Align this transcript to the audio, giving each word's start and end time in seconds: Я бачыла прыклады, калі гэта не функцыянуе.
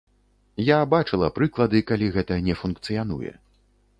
Я 0.67 0.77
бачыла 0.93 1.27
прыклады, 1.35 1.83
калі 1.91 2.09
гэта 2.17 2.39
не 2.47 2.57
функцыянуе. 2.61 3.31